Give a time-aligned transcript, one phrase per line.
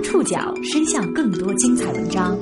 [0.00, 2.38] 将触角伸向更多精彩文章，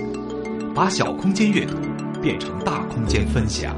[0.77, 1.75] 把小空间阅读
[2.23, 3.77] 变成大空间分享。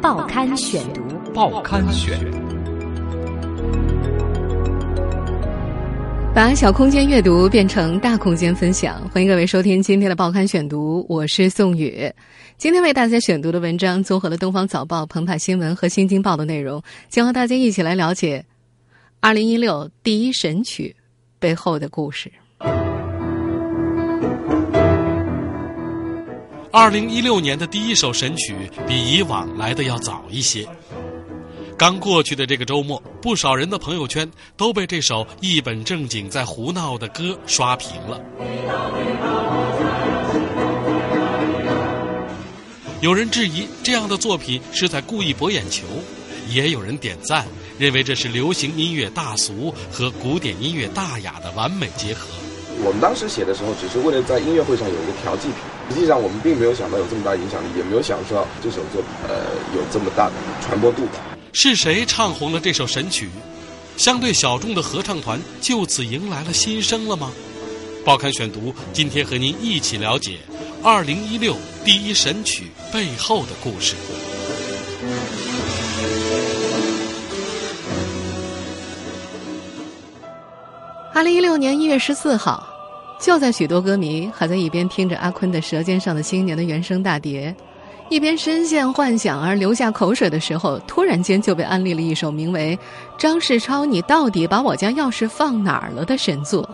[0.00, 2.16] 报刊选读，报刊选，
[6.32, 9.02] 把小空间阅读变成大空间分享。
[9.08, 12.08] 欢迎各位收听今天的报刊选读，我是宋宇。
[12.56, 18.44] 今天为大家选读的文章综合了《东方早报》、澎湃新闻和《新京报》的内容，将和大家一起来了解
[19.18, 20.94] 二零一六第一神曲
[21.40, 22.30] 背后的故事。
[26.76, 30.66] 二零一六年的第一首神曲比以往来的要早一些。
[31.78, 38.20] 刚过去的这个周末，不少人的朋友圈都被这首一本正经在胡闹的歌刷屏了。
[43.00, 45.84] 有人质疑这样的作品是在故意博眼球，
[46.50, 47.46] 也有人点赞，
[47.78, 52.26] 认为这是流行音乐大俗和古典音乐大雅的完美结合。
[52.82, 55.73] 我们当时写的时候，只是为了在音乐会上有一个调剂品。
[55.90, 59.34] 实际上，我们并没有想到有这么大影响力，也没有想到这首作品呃
[59.76, 61.20] 有这么大的传播度吧。
[61.52, 63.28] 是谁唱红了这首神曲？
[63.96, 67.30] 相对小众的合唱团就此迎来了新生了吗？
[68.04, 70.38] 报刊选读今天和您一起了解
[70.82, 71.54] 二零一六
[71.84, 73.94] 第一神曲背后的故事。
[81.14, 82.66] 二零一六年一月十四号，
[83.24, 87.56] 就在许多歌迷还在一边听着阿坤的《舌尖上的新年》的原声大碟，
[88.10, 92.78] 一边深陷幻想而流下口水的时候，突然间就被安利了一首名为
[93.18, 96.68] 《张世超，你到底把我家钥匙放哪儿了》的神作。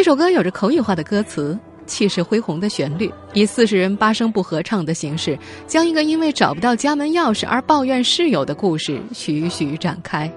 [0.00, 10.32] 这首歌有着口语化的歌词，气势恢宏的旋律，以四十人八声部合唱的形式，将一个因为找不到家门钥匙而抱怨室友的故事徐徐展开。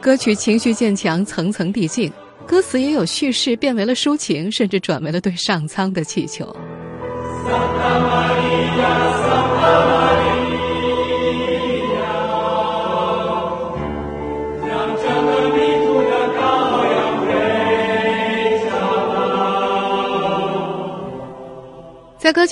[0.00, 2.12] 歌曲情绪渐强，层层递进，
[2.46, 6.56] 歌词也有叙事变为了抒情，甚至转为了对上苍的祈求。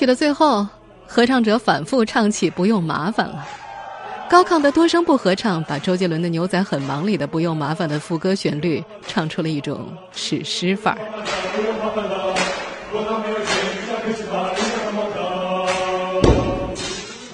[0.00, 0.66] 曲的最后，
[1.06, 3.46] 合唱者反复唱起“不用麻烦了”，
[4.30, 11.00] 高亢的多声部合唱把周杰伦的《牛仔很忙》里的“不用麻烦”的副歌旋律唱出了一种史诗范儿。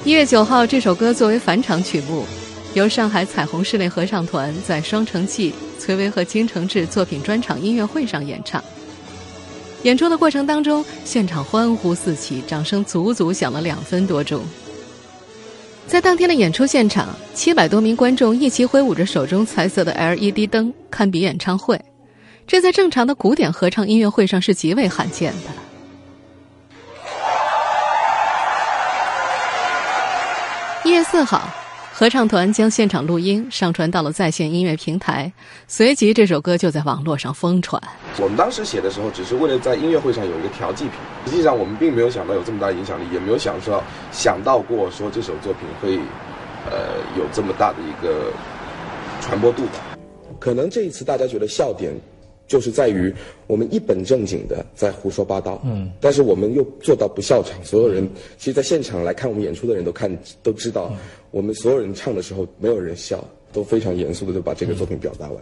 [0.02, 2.26] 一月九号，这首歌作为返场曲目，
[2.74, 8.60] 由上海彩虹室内合唱团在双城记、崔巍和金承志作品专场音乐会上演唱。
[9.82, 14.42] 演出的过程当中，现场欢呼四起，掌声足足响了两分多钟。
[15.86, 21.80] 在当天的演出现场，七百多名观众一起挥舞着手中彩色的 LED 灯，堪比演唱会。
[22.46, 25.50] 这在正常的古典合唱音乐会上是极为罕见的。
[30.84, 31.48] 一月四号。
[31.98, 35.32] 合唱团将现场录音上传到了在线音乐平台，
[35.66, 37.82] 随即这首歌就在网络上疯传。
[38.18, 40.92] 我们当时写的时候，只是为了在音乐会上有一个调剂品。
[41.24, 45.96] 实际上，我们并没有想到有这么大影响力，也没有想说想到过说这首作品会，
[46.70, 48.30] 呃，有这么大的一个
[49.22, 49.96] 传播度吧。
[50.38, 51.98] 可能这一次大家觉得笑点。
[52.48, 53.12] 就是在于
[53.48, 57.52] 我们一本正经的在胡说八道，嗯，但是我们又做到不笑场。
[57.64, 58.08] 所有人
[58.38, 60.92] 其实，在现场来看我们演出的人都看都知道，
[61.36, 65.36] 我们所有人唱的时候没有人笑，都非常严肃的就把这个作品表达完。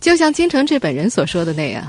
[0.00, 1.86] 就像金承志本人所说的那样，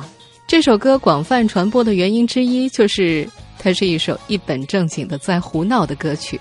[0.47, 3.27] 这首歌广泛传播的原因之一，就是
[3.57, 6.39] 它是一首一本正经的在胡闹的歌曲。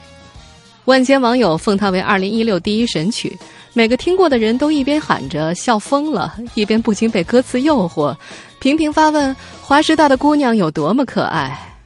[0.85, 3.35] 万千网友奉它为二零一六第一神曲。
[3.73, 8.15] 每个听过的人都一边喊着笑疯了，一边不禁被歌词诱惑，
[8.61, 11.78] 频频发问：华师大的姑娘有多么可爱？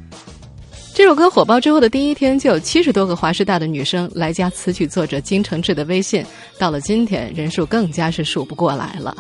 [0.95, 6.23] 这首歌火爆之后的第一天，就有七十多个华师大的女生来加词曲作者金承志的微信。
[6.59, 9.17] 到了今天，人数更加是数不过来了。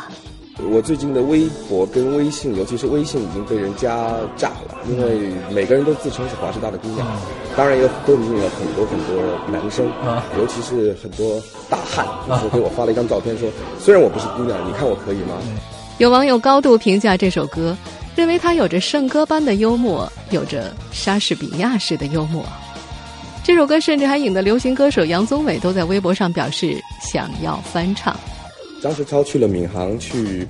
[0.70, 7.06] 我最近的微博跟微信，尤其是微信已经被人加炸了，因为每个人都自称是华师大的姑娘，
[7.56, 9.90] 当然也都里面有很多很多男生，
[10.36, 12.06] 尤其是很多大汉，
[12.42, 13.48] 就给我发了一张照片，说
[13.80, 15.38] 虽然我不是姑娘，你看我可以吗？
[15.96, 17.74] 有网友高度评价这首歌，
[18.14, 22.44] 认为他有着圣歌般的幽默，有着莎士比亚式的幽默。
[23.44, 26.80] 这首歌甚至还引得流行歌手杨宗纬都在微博上表示
[27.12, 28.16] 想要翻唱。
[28.82, 30.46] 张世超去了闵行去，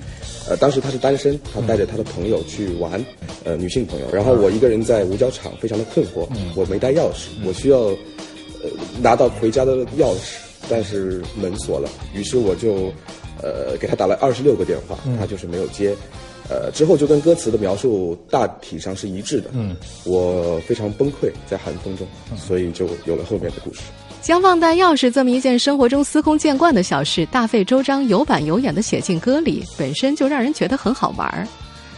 [0.49, 3.03] 呃，当时他是单身，他带着他的朋友去玩，
[3.43, 4.11] 呃，女性朋友。
[4.11, 8.69] 然后我一个人在五角场，非常的困惑，我没带钥匙，我需要呃
[9.01, 10.35] 拿到回家的钥匙，
[10.67, 12.91] 但是门锁了，于是我就
[13.41, 15.95] 呃给他打了二十六个电话，他就是没有接。
[16.49, 19.49] 呃，之后就跟歌词的描述大体上是一致的。
[19.53, 22.05] 嗯，我非常崩溃在寒风中，
[22.37, 23.81] 所以就有了后面的故事。
[24.21, 31.47] 将忘带钥匙这么一件生活中司空见惯的小事，大费周章、有板有眼的写进歌里，本身就让人觉得很好玩儿。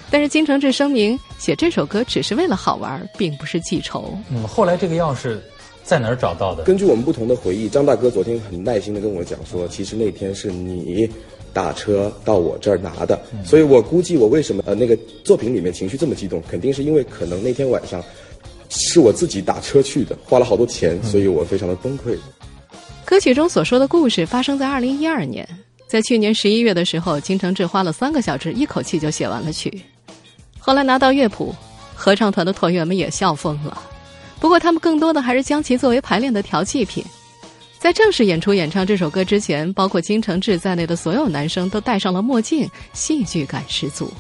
[0.09, 4.15] 但是金承志声明，写这首歌只是为了好玩，并不是记仇。
[4.31, 5.37] 嗯，后来这个钥匙
[5.83, 6.63] 在哪儿找到的？
[6.63, 11.09] 根据我们不同的回忆，张大哥昨天很耐心的跟我讲说，其实那天是你。
[11.55, 14.93] 打车到我这儿拿的，所以我估计我为什么呃那个
[15.23, 18.03] 作品里面情绪这么激动，肯定是因为可能那天晚上
[18.67, 22.17] 是我自己打车去的，花了好多钱，所以我非常的崩溃。
[23.05, 25.47] 歌曲中所说的故事发生在二零一二年，
[25.87, 29.81] 在去年十一月的时候，金承志花了三个小时一口气就写完了曲。
[30.59, 31.55] 后来拿到乐谱，
[31.95, 33.81] 合唱团的团员们也笑疯了，
[34.41, 37.01] 不过他们更多的还是将其作为排练的调剂品。
[37.85, 44.11] 在正式演出演唱这首歌之前，包括金承志在内的所有男生都戴上了墨镜，戏剧感十足。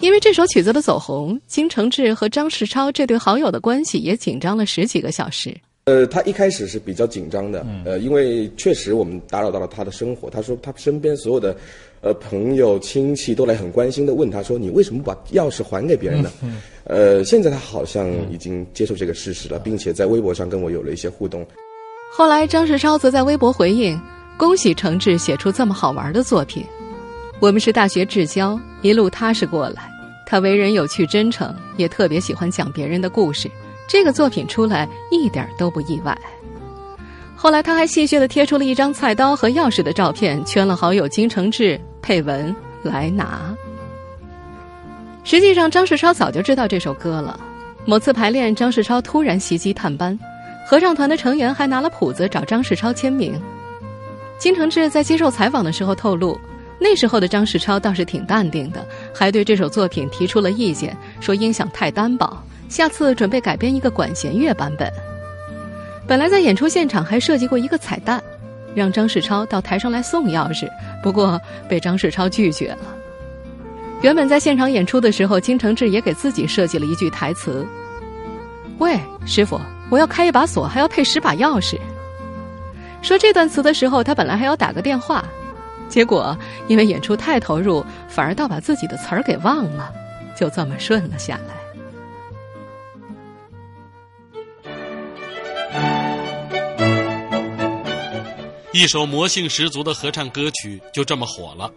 [0.00, 5.56] 因为这首曲子的走红，金承志和张世超这对好友的关系也紧张了十几个小时。
[5.84, 10.28] 呃，他一开始是比较紧张的，呃，因为确实我们打扰到了他的生活。
[10.30, 11.56] 他说他身边所有的
[12.00, 16.30] 呃朋友亲戚都来很关心的问他说：“你为什么把钥匙还给别人呢？”
[16.84, 21.44] 呃，现在他好像已经接受这个事实了，并且在微博上跟我有了一些互动。
[22.12, 24.00] 后来，张世超则在微博回应
[24.36, 26.64] ：“恭喜程志写出这么好玩的作品。
[27.40, 29.90] 我们是大学至交，一路踏实过来。
[30.26, 33.50] 他为人有趣真诚，也特别喜欢讲别人的故事。
[33.90, 36.16] 这个作品出来一点都不意外。”
[37.34, 42.54] 后来，他还戏谑的贴出了一张菜刀和钥匙的照片，圈了好友金承志，配文
[42.84, 43.54] “来拿”。
[45.24, 47.40] 实际上，张世超早就知道这首歌了。
[47.86, 50.18] 某次排练，张世超突然袭击探班。
[50.66, 53.40] 合唱团的成员还拿了谱子找张世超签名。
[54.38, 56.38] 金承志在接受采访的时候透露，
[56.78, 64.90] 那时候的张世超倒是挺淡定的，还对这首作品提出了意见，说音响太单薄，下次准备改编一个管弦乐版本。
[66.06, 68.22] 本来在演出现场还设计过一个彩蛋，
[68.74, 70.66] 让张世超到台上来送钥匙，
[71.02, 71.38] 不过
[71.68, 72.78] 被张世超拒绝了。
[74.00, 77.66] 原本在现场演出的时候，金承志也给自己设计了一句台词
[78.78, 81.76] ：“喂，师傅。”我要开一把锁，还要配十把钥匙。
[83.02, 85.24] 说这段词的时候，他本来还要打个电话，
[85.88, 86.38] 结果
[86.68, 89.92] 因为演出太投入，反而倒把自己的词儿给忘了，
[90.36, 91.59] 就这么顺了下来。
[98.72, 101.68] 一首魔性十足的合唱歌曲就这么火了，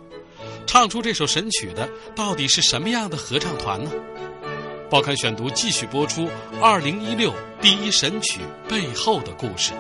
[0.68, 3.92] 唱出这首神曲的到底是什么样的合唱团呢？
[4.92, 6.30] 报刊选读继续播出
[6.62, 9.74] 二零一六第一神曲背后的故事。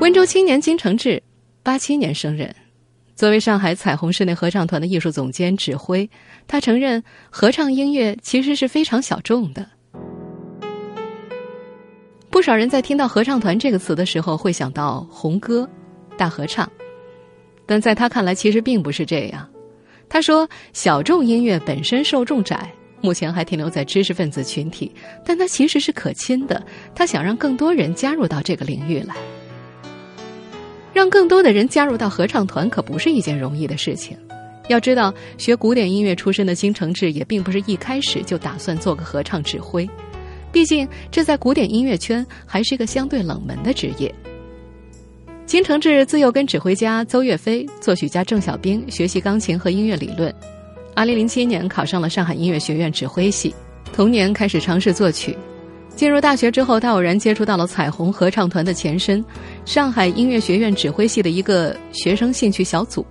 [0.00, 1.22] 温州青年金承志，
[1.62, 2.52] 八七年生人，
[3.14, 6.10] 作为上海彩虹室内合唱团的艺术总监指挥，
[6.48, 9.77] 他承认合唱音乐其实是非常小众的。
[12.30, 15.68] 不少人在听到合唱团这个词的时候，会想到红歌、
[16.16, 16.70] 大合唱。
[17.66, 19.48] 但在他看来，其实并不是这样。
[20.08, 22.70] 他说：“小众音乐本身受众窄，
[23.00, 24.90] 目前还停留在知识分子群体，
[25.24, 26.64] 但它其实是可亲的。
[26.94, 29.14] 他想让更多人加入到这个领域来，
[30.94, 34.16] 让更多的人加入到合唱团，可不是一件容易的事情。
[34.68, 39.88] 要知道，学古典音乐出身的金承志也并不是一开始就打算做个合唱指挥，
[40.52, 44.14] 毕竟这在古典音乐圈还是一个相对冷门的职业。”
[45.46, 50.32] 金承志自幼跟指挥家邹岳飞、作曲家郑小冰学习钢琴和音乐理论。
[50.94, 53.54] 2007年考上了上海音乐学院指挥系，
[53.92, 55.36] 同年开始尝试作曲。
[55.96, 59.24] 进入大学之后，他偶然接触到了彩虹合唱团的前身——
[59.64, 63.04] 上海音乐学院指挥系的一个学生兴趣小组。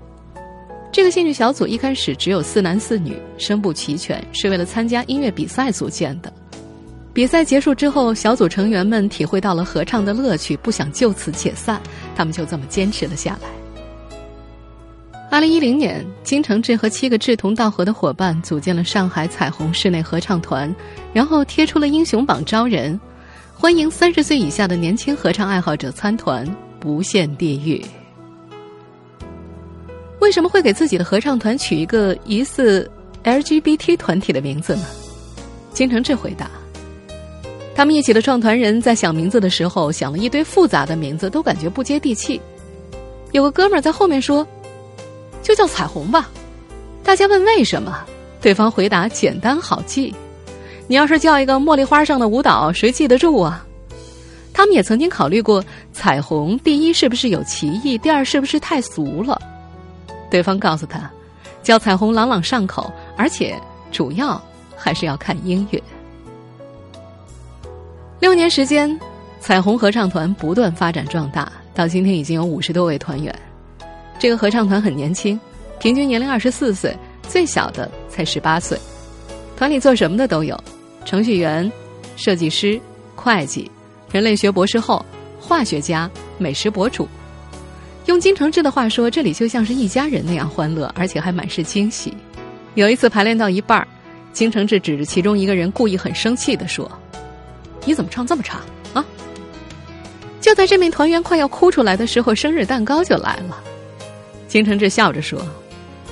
[0.92, 6.32] 这个兴趣小组一开始只有四男四女，声部齐全，是为了参加音乐比赛组建的。
[7.18, 11.82] 比赛结束之后，小组成员们体会到了合唱的乐趣，不想就此解散，
[12.16, 13.50] 他们就这么坚持了下来。
[15.32, 20.72] 二零一零年，金承志和七个志同道合的伙伴组建了上海彩虹室内合唱团，
[21.12, 23.02] 然后贴出了英雄榜招人，
[23.52, 26.48] 欢迎三十岁以下的年轻合唱爱好者参团，
[26.80, 27.84] 不限地域。
[30.22, 32.88] 为什么会给自己的合唱团取一个疑似
[33.24, 34.86] LGBT 团体的名字呢？
[35.74, 36.48] 金承志回答。
[37.78, 42.42] 他们一起的创团人在想名字的时候，想了一堆复杂的名字，都感觉不接地气。
[43.34, 44.46] 有个哥们儿在后面说
[45.44, 46.28] ：“就叫彩虹吧。”
[47.06, 48.04] 大家问为什么，
[48.42, 50.12] 对方回答：“简单好记。
[50.88, 53.64] 你要是叫一个茉莉花上的舞蹈，谁记得住啊？”
[54.52, 59.40] 他们也曾经考虑过，彩虹第一是不是有歧义，第二是不是太俗了。
[60.32, 61.08] 对方告诉他，
[61.62, 63.56] 叫彩虹朗朗上口，而且
[63.92, 64.42] 主要
[64.76, 65.80] 还是要看音乐。
[68.20, 69.00] 六年时间，
[69.40, 73.34] 彩虹合唱团不断发展壮大，到今天已经有五十多位团员。
[74.18, 75.40] 这个合唱团很年轻，
[75.80, 76.98] 平均年龄二十四岁，
[77.28, 78.76] 最小的才十八岁。
[79.56, 80.60] 团里做什么的都有：
[81.06, 81.72] 程序员、
[82.16, 82.80] 设计师、
[83.16, 83.70] 会计、
[84.12, 85.06] 人类学博士后、
[85.40, 86.10] 化学家、
[86.40, 87.08] 美食博主。
[88.08, 92.12] 用金承志的话说，这里就像是一家人那样欢乐，而且还满是惊喜。
[92.74, 93.88] 有一次排练到一半，
[94.34, 96.92] 金承志指着其中一个人，故意很生气地说。
[97.88, 98.60] 你怎么唱这么差
[98.94, 99.04] 啊？
[100.42, 103.64] 就在这名团员快要哭出来的时候，生日蛋糕就来了。
[104.46, 105.42] 金承志笑着说：“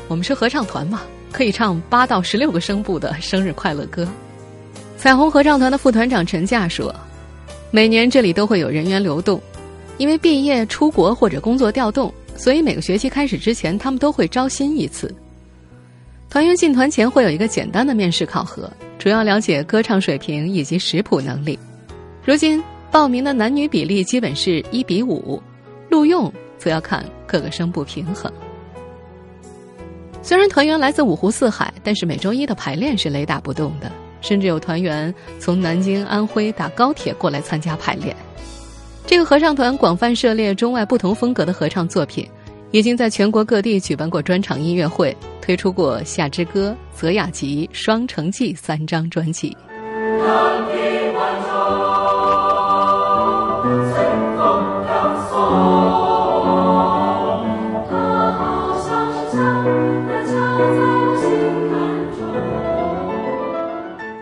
[0.07, 1.01] 我们是合唱团嘛，
[1.33, 4.07] 可以唱八到十六个声部的生日快乐歌。”
[4.97, 6.95] 彩虹合唱团的副团长陈架说
[7.71, 9.41] ：“每年这里都会有人员流动，
[9.97, 15.13] 因为毕业、出国或者工作调动，所以每个学期开始之前，他们都会招新一次。
[16.35, 21.57] 团员进团前会有一个简单的面试考核。”主要了解歌唱水平以及识谱能力。
[22.25, 22.61] 如今
[22.91, 25.41] 报名的男女比例基本是一比五，
[25.89, 28.29] 录用则要看各个声部平衡。
[30.21, 33.89] 虽然团员来自五湖四海，但是每周一的排练是雷打不动的，
[34.19, 38.13] 甚至有团员从南京、安徽打高铁过来参加排练。
[39.05, 42.27] 这个合唱团广泛涉猎中外不同风格的合唱作品，
[42.75, 45.15] 已经在全国各地举办过专场音乐会。
[45.41, 49.55] 推出过《夏之歌》《泽雅集》《双城记》三张专辑。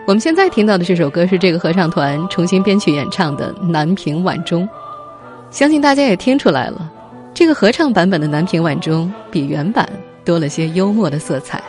[0.06, 4.64] 我们现在听到的这首歌是这个合唱团重新编曲演唱的《南屏晚钟》，
[5.50, 6.92] 相信大家也听出来了，
[7.34, 9.88] 这个合唱版本的《南屏晚钟》比原版。
[10.24, 11.62] 多了些幽默的色彩。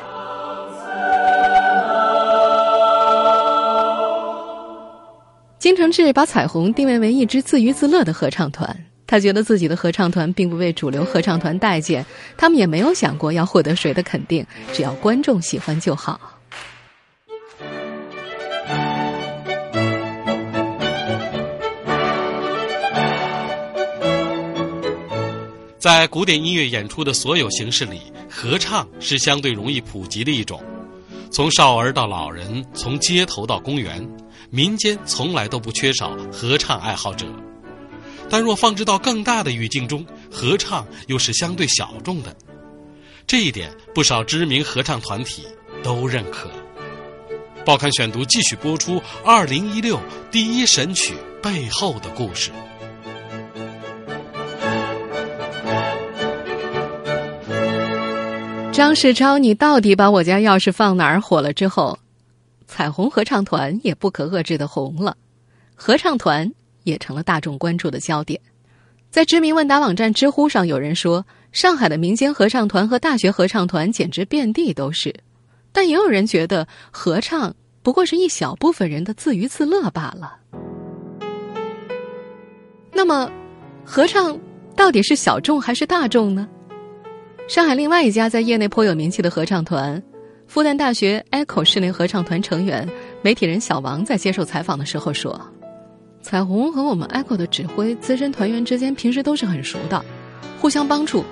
[5.59, 8.73] 金承志把彩虹定位为一支自娱自乐的合唱团，
[9.05, 12.05] 他觉得自己的合唱团并不为主流合唱团待见，
[12.37, 16.34] 他们也没有想过要获得谁的肯定，只要观众喜欢就好。
[25.85, 30.59] 在古典音乐演出的所有形式里，合唱是相对容易普及的一种。
[31.29, 34.03] 从少儿到老人，从街头到公园，
[34.49, 37.27] 民间从来都不缺少合唱爱好者。
[38.27, 42.35] 但若放置到更大的语境中，合唱又是相对小众的。
[43.27, 45.43] 这一点，不少知名合唱团体
[45.83, 46.49] 都认可。
[47.63, 49.99] 报刊选读继续播出二零一六
[50.31, 51.13] 第一神曲
[51.43, 52.49] 背后的故事。
[58.75, 61.21] 张世超，你到底把我家钥匙放哪儿？
[61.21, 61.97] 火了之后，
[62.67, 65.15] 彩虹合唱团也不可遏制的红了，
[65.75, 66.51] 合唱团
[66.83, 68.37] 也成了大众关注的焦点。
[69.09, 75.15] 在知名问答网站知乎上，有人说上海的民间合唱团和大学合唱团简直遍地都是，
[75.71, 80.35] 但也有人觉得合唱不过是一小部分人的自娱自乐罢了。
[82.91, 83.31] 那么，
[83.85, 84.37] 合唱
[84.75, 86.45] 到底是小众还是大众呢？
[87.47, 90.01] 上海另外一家在业内颇有名气的合唱团——
[90.47, 92.89] 复旦大学 Echo 室内合唱团成员、
[93.21, 95.39] 媒体人小王在接受采访的时候说
[96.23, 100.03] ：“彩虹和我们 Echo 的指挥资深团员之间平时都是很熟的，
[100.59, 101.23] 互相帮助，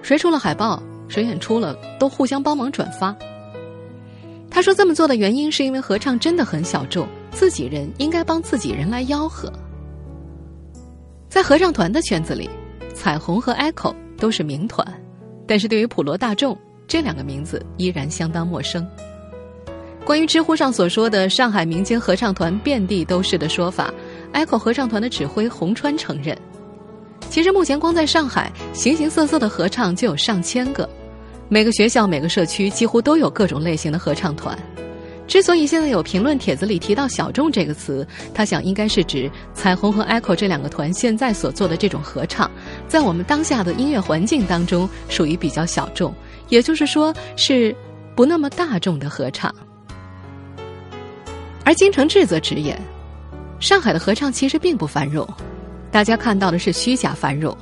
[0.00, 3.14] 谁出了海报，谁演出了，都互相帮忙转发。”
[4.48, 9.52] 他说：“这么做的原因是因为合唱真的很小众，自己人应该帮自己人来吆喝。”
[11.28, 12.48] 在合唱团的圈子里，
[12.94, 14.86] 彩虹和 Echo 都是名团。
[15.52, 16.56] 但是对于普罗大众，
[16.88, 18.88] 这两个名字依然相当陌生。
[20.02, 23.92] 关于知乎上所说的上海民间合唱团遍地都是的说法
[24.32, 26.34] ，Echo 合唱团的指挥洪川承认，
[27.28, 30.88] 其实目前光在上海，形形色色的合唱就有上千个，
[31.50, 34.58] 每个学校、每个社区几乎都有各种类型的合唱团。
[35.32, 42.50] 之所以现在有评论帖子里提到“小众”这个词，他想应该是指彩虹和 Echo 这两个团现在所做的这种合唱，
[42.86, 46.14] 在我们当下的音乐环境当中属于比较小众，
[46.50, 47.74] 也就是说是
[48.14, 49.50] 不那么大众的合唱。
[51.64, 52.78] 而金承志则直言，
[53.58, 55.26] 上海的合唱其实并不繁荣，
[55.90, 57.56] 大家看到的是虚假繁荣。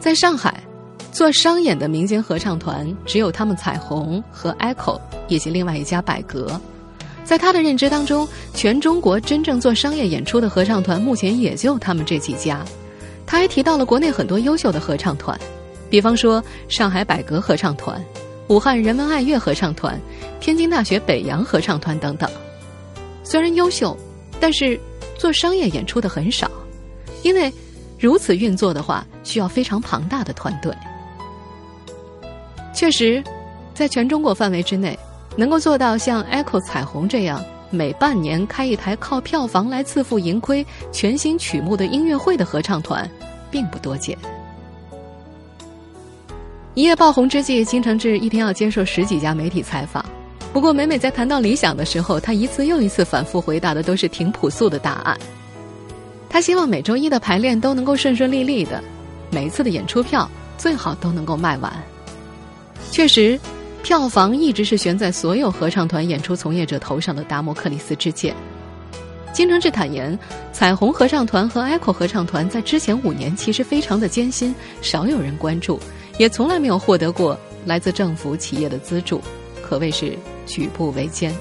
[0.00, 0.60] 在上海，
[1.12, 6.60] 做商演的民间合唱团只有他们彩虹和 Echo 以及另外一家百格。
[7.24, 12.64] 在他的认知当中，全中国真正做商业演出的合唱团目前也就他们这几家。
[13.26, 15.38] 他还提到了国内很多优秀的合唱团，
[15.88, 18.04] 比方说上海百格合唱团、
[18.48, 19.98] 武汉人文爱乐合唱团、
[20.40, 22.30] 天津大学北洋合唱团等等。
[23.22, 23.96] 虽然优秀，
[24.40, 24.78] 但是。
[25.18, 26.50] 做商业演出的很少，
[27.22, 27.52] 因为
[27.96, 30.74] 如此运作的话，需要非常庞大的团队。
[32.74, 33.22] 确实，
[33.72, 34.98] 在全中国范围之内，
[35.36, 43.08] 能够做到像 Echo 彩虹这样每半年开一台靠票房来自负盈亏、全新曲目的音乐会的合唱团，
[43.50, 44.16] 并不多见。
[46.74, 50.04] 一夜爆红之际，金承志一天要接受十几家媒体采访。
[50.52, 55.18] 不过，每每在谈到理想的时候，他一次又一次反复回答的都是挺朴素的答案。
[56.28, 58.82] 他希望每周一的排练都能够顺顺利利的，
[59.30, 61.72] 每一次的演出票最好都能够卖完。
[62.90, 63.38] 确实，
[63.82, 68.34] 票房一直是悬在所有合唱团演出从业者头上的达摩克里斯之剑。
[69.32, 70.16] 金承志坦言，
[70.52, 75.80] 彩虹合唱团和 Echo 合唱团在之前五年其实非常的艰辛，少有人关注，
[76.18, 79.20] 也从来没有获得过来自政府企业的资助，
[79.62, 80.16] 可谓是。
[80.44, 81.32] 举步维艰，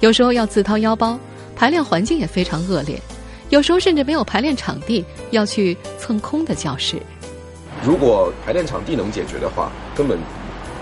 [0.00, 1.18] 有时候要自掏腰包，
[1.56, 3.00] 排练环境也非常恶劣，
[3.48, 7.00] 有时候甚至没有排练场地，要去蹭空的教室。
[7.82, 10.18] 如果排练场地能解决的话，根本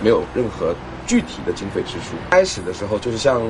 [0.02, 0.74] 没有任何
[1.06, 2.16] 具体的经费支出。
[2.30, 3.40] 开始的时候就是像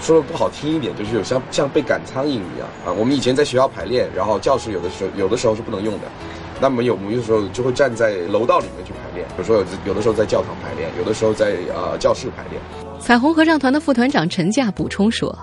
[0.00, 2.92] 说的不好听一点，就是有像像被赶苍蝇一样啊。
[2.92, 6.08] 我们以前在学校排练，然后教室有的时候有的时候是不能用的。
[6.60, 12.62] 那么有，有的时候就会站在楼道里面去排练，比如说有有的时候在教堂排练，有的时候在呃教室排练。
[13.00, 15.36] 彩虹合唱团的副团长陈架补充说：“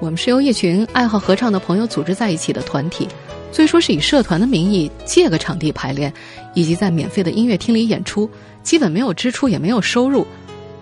[0.00, 3.06] 我们是由一群爱好合唱的朋友组织在一起的团体，
[3.54, 6.12] 最初是以社团的名义借个场地排练，
[6.54, 8.28] 以及在免费的音乐厅里演出，
[8.64, 10.26] 基本没有支出也没有收入。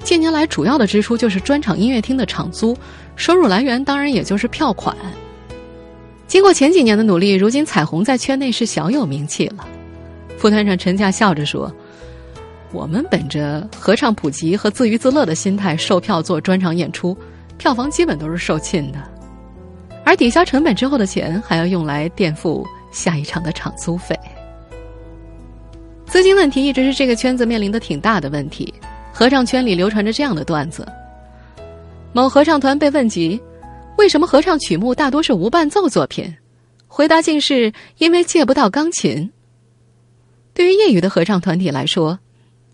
[0.02, 2.74] 近年来主要的支出就是专场音乐厅的场租，
[3.14, 4.96] 收入来源当然也就是票款。”
[6.26, 9.68] 经过前几年的努力，如今彩虹在圈内是小有名气了。
[10.38, 11.70] 副团长陈佳笑着说
[12.72, 17.14] ：“我们本着合唱普及和自娱自乐的心态，售票做专场演出，
[17.58, 19.11] 票房基本都是售罄的。
[20.04, 24.18] 而抵消成本之后的钱，还要用来垫付下一场的场租费。
[26.06, 28.72] 资金问题一直是这个圈子面临的挺大的问题。
[29.12, 30.86] 合唱圈里流传着这样的段子：
[32.12, 33.40] 某合唱团被问及。”
[33.98, 36.34] 为什么合唱曲目大多是无伴奏作品？
[36.88, 39.30] 回答竟是因为借不到钢琴。
[40.54, 42.18] 对于业余的合唱团体来说，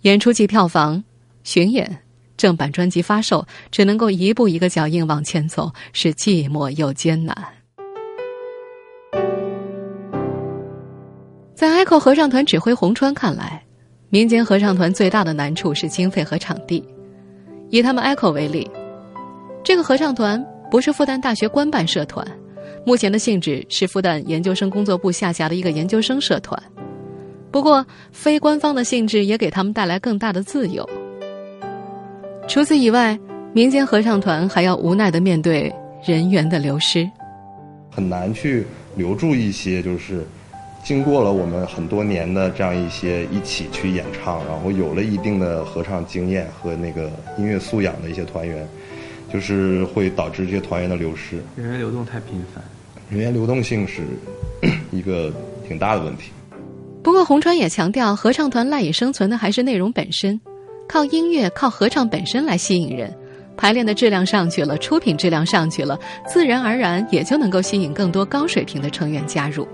[0.02, 1.02] 演出及票房、
[1.42, 1.98] 巡演、
[2.38, 7.36] 正版专辑发售，只能够一步一个脚印往前走，是寂寞又艰难。
[11.54, 13.62] 在 Echo 合唱团指挥洪川看来，
[14.08, 16.82] 民间合唱团最大的难处是经费和场地。
[17.68, 18.70] 以他们 Echo 为例，
[19.62, 20.42] 这个合唱团。
[20.70, 22.22] 不是复旦大学官办社团，
[22.84, 26.62] 目前的性质是复旦研究生工作部下辖的一个研究生社团。
[27.50, 30.86] 不过，非官方的性质也给他们带来更大的自由。
[32.48, 33.16] 除此以外，
[33.52, 37.08] 民间合唱团还要无奈的面对人员的流失，
[37.90, 40.26] 很难去留住一些就是
[40.82, 48.66] 经过了我们很多年的这样一些一起去演唱，然后有了一定的合唱经验和那个音乐素养的一些团员。
[49.30, 52.64] 就是会导致这些团员的流失，人员流动太频繁，
[53.10, 54.00] 人员流动性是
[54.90, 55.30] 一个
[55.68, 56.30] 挺大的问题。
[57.02, 60.40] 不过，红川也强调，合唱团赖以生存的还是内容本身，
[60.88, 63.14] 靠音乐、靠合唱本身来吸引人，
[63.56, 69.68] 排练的质量上去了，出品质量上去了，自然而然也就能够吸引更多高水平的成员加入。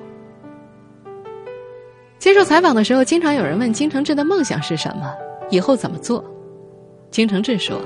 [2.18, 5.14] 接受采访的时候，经常有人问金承志的梦想是什么，
[5.50, 6.24] 以后怎么做？
[7.10, 7.80] 金承志说。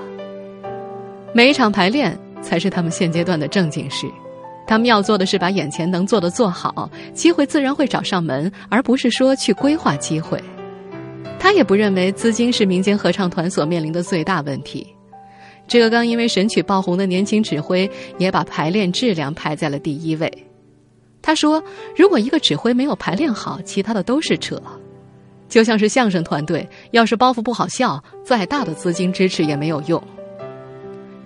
[1.34, 4.06] 每一场排练才是他们现阶段的正经事，
[4.66, 10.42] 他们要做的是把眼前能做的做好，机会自然会找上门，而不是说去规划机会。
[11.38, 14.86] 他也不认为资金是民间合唱团所面临的最大问题。
[15.66, 20.32] 这个刚因为神曲爆红的年轻指挥，也把排练质量排在了第一位。
[21.20, 21.62] 他说
[21.94, 24.60] ：“如果一个指挥没有排练好，其他的都是扯。
[25.48, 30.02] 就像是相声团队，要是包袱不好笑，再大的资金支持也没有用。”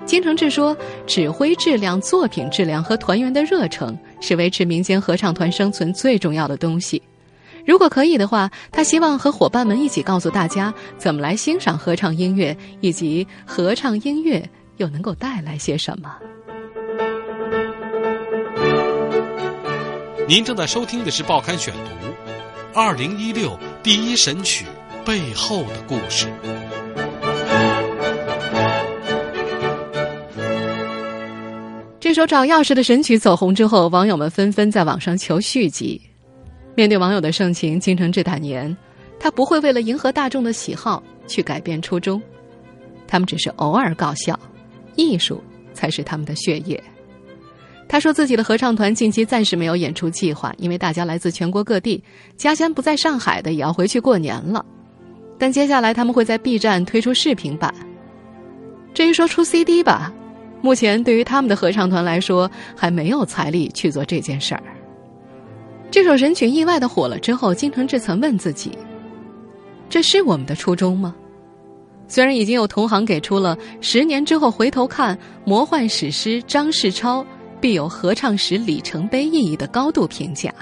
[0.04, 7.00] 金承志说：“指挥质量、作品质量和团员的热诚是维持民间合唱团生存最重要的东西。
[7.66, 14.48] 如果可以的话，他希望和伙伴们一起告诉大家怎么来欣赏合唱音乐，以及合唱音乐
[14.78, 16.16] 又能够带来些什么。”
[20.28, 21.90] 您正在收听的是《报刊选读》，
[22.74, 24.64] 二零一六第一神曲
[25.04, 26.28] 背后的故事。
[32.00, 36.00] 这首找钥匙的神曲走红之后，网友们纷纷在网上求续集。
[36.74, 38.74] 面对网友的盛情，金承志坦言，
[39.18, 42.20] 他不会为了迎合大众的喜好去改变初衷，
[43.06, 44.38] 他们只是偶尔搞笑，
[44.96, 45.42] 艺术
[45.74, 46.82] 才是他们的血液。
[47.88, 52.02] 他说自己的合唱团近期暂时没有演出计划，因为大家来自全国各地，
[52.38, 54.64] 家乡不在上海的也要回去过年了。
[55.38, 57.74] 但接下来他们会在 B 站推出视频版。
[58.94, 60.10] 至于说出 CD 吧，
[60.62, 64.62] 目前对于他们的合唱团来说，还没有财力去做这件事儿。
[65.92, 68.76] 这首神曲意外的火了之后，金承志曾问自己
[69.90, 71.14] ：“这是我们的初衷吗？”
[72.08, 77.24] 虽然已经有同行给出了十年之后回头看魔幻史诗张世超。
[77.60, 80.52] 必有合唱史里程碑意义的高度评价，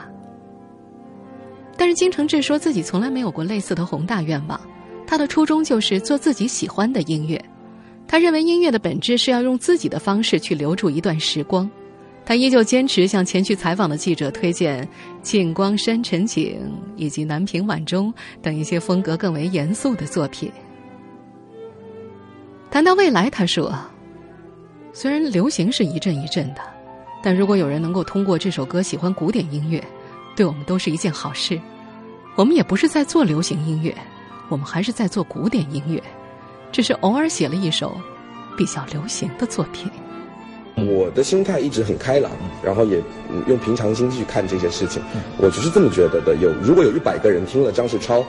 [1.75, 4.61] 但是金承志说自己从来没有过类似的宏大愿望，
[5.07, 7.43] 他的初衷就是做自己喜欢的音乐。
[8.07, 11.71] 他认为音乐的本质是要用自己的方式去留住一段时光。
[12.31, 14.85] 他依旧坚持向前去采访的记者推荐
[15.21, 16.61] 《静光山晨景》
[16.95, 20.49] 以及《南屏晚钟》等一些风格更为严肃的作品。
[22.71, 23.77] 谈到未来，他说
[24.95, 26.61] ：“虽然流行是一阵一阵的。”
[27.21, 29.85] 但如果有人能够通过这首歌喜欢古典音乐，
[30.37, 31.61] 对我们都是一件好事。
[32.37, 33.93] 我们也不是在做流行音乐，
[34.49, 36.01] 我们还是在做古典音乐，
[36.71, 38.01] 只是偶尔写了一首
[38.57, 39.91] 比较流行的作品。
[40.87, 42.31] 我的心态一直很开朗，
[42.63, 43.03] 然后也
[43.47, 45.03] 用平常心去看这些事情。
[45.39, 46.37] 我就是这么觉得的。
[46.37, 48.25] 有如果有一百个人听了张世超，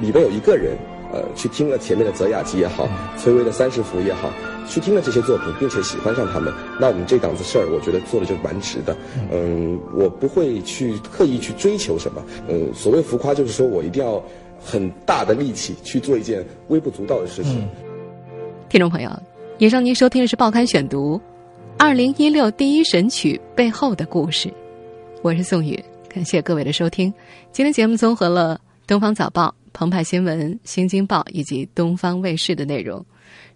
[0.00, 0.76] 里边有一个人。
[1.14, 2.88] 呃，去听了前面的《泽雅集》也好，
[3.18, 4.32] 崔巍的《三十幅》也好，
[4.66, 8.96] 去听了这些作品，并且喜欢上他们，那我们这档子事儿，我觉得做的就蛮值的。
[9.30, 12.24] 嗯，我不会去刻意去追求什么。
[12.48, 14.24] 嗯，所谓浮夸，就是说我一定要
[14.58, 17.68] 很大的力气去做一件微不足道的事情。
[18.70, 19.10] 听众朋友，
[19.58, 21.16] 以上您收听的是《报刊选读》，
[21.84, 24.48] 二零一六第一神曲背后的故事。
[25.20, 25.76] 我是宋宇，
[26.08, 27.12] 感谢各位的收听。
[27.50, 28.54] 今天节目综合了
[28.86, 29.48] 《东方早报》。
[29.72, 33.04] 澎湃新闻、新京报以及东方卫视的内容。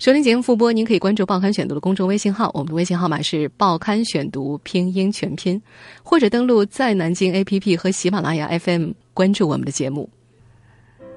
[0.01, 5.63] 收听节目复播，您可以关注《报刊选读》的公众微信号，我们的微信号码是“报刊选读”拼音全拼，
[6.03, 10.11] 或者登录在南京 APP 和喜马拉雅 FM 关注我们的节目。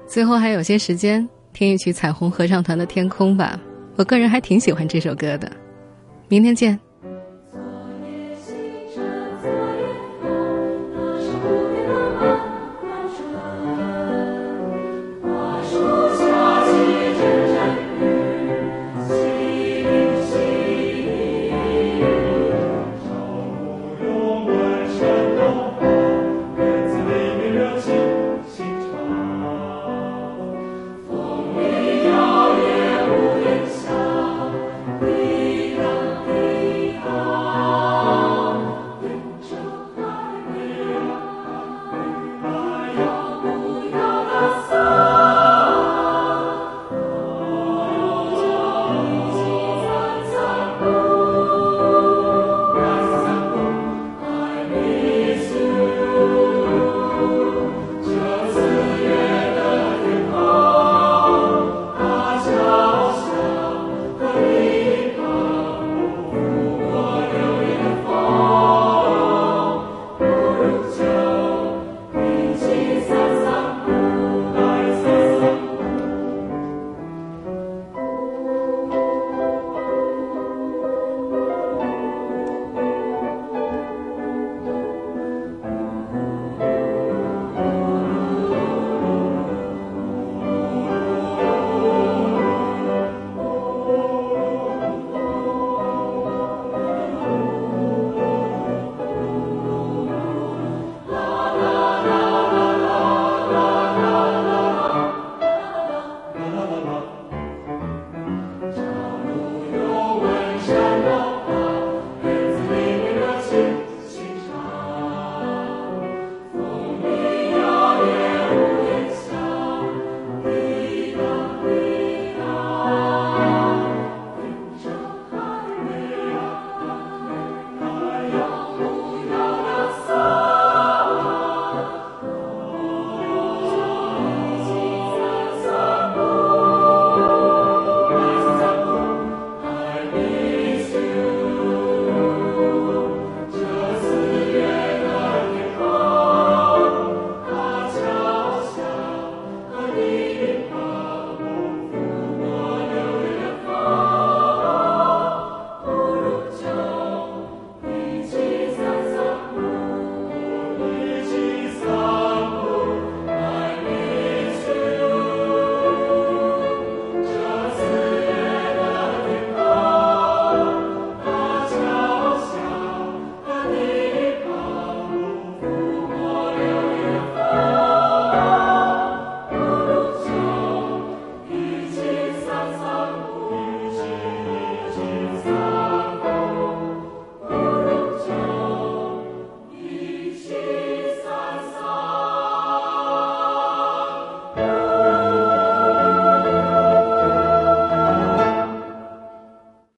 [0.06, 3.60] 最后还有些时间，听一曲彩虹合唱团的《天空》吧。
[3.96, 5.50] 我个人还挺喜欢这首歌的。
[6.28, 6.78] 明天见。